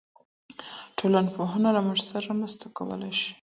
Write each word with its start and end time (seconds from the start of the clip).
ټولنپوهنه 0.97 1.69
له 1.75 1.81
موږ 1.87 1.99
سره 2.09 2.29
مرسته 2.41 2.65
کولای 2.77 3.11
سي. 3.19 3.27